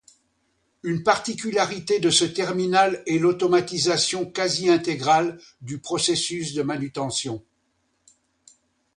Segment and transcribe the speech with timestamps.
[0.81, 7.45] Une particularité de ce terminal est l’automatisation quasi intégrale du processus de manutention.